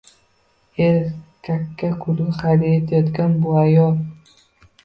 Erkakka 0.85 1.89
kulgu 2.05 2.27
hadya 2.39 2.69
etayotgan 2.79 3.31
bu 3.45 3.49
ayol. 3.67 3.97